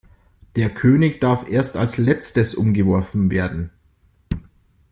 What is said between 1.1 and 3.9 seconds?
darf erst als letztes umgeworfen werden.